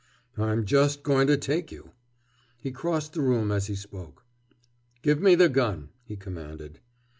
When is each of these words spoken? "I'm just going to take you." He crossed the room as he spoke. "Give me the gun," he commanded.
"I'm 0.35 0.65
just 0.65 1.03
going 1.03 1.27
to 1.27 1.37
take 1.37 1.71
you." 1.71 1.91
He 2.57 2.71
crossed 2.71 3.13
the 3.13 3.21
room 3.21 3.51
as 3.51 3.67
he 3.67 3.75
spoke. 3.75 4.25
"Give 5.03 5.21
me 5.21 5.35
the 5.35 5.47
gun," 5.47 5.89
he 6.05 6.15
commanded. 6.15 6.79